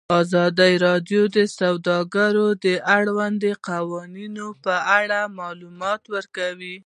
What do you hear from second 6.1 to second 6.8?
ورکړي.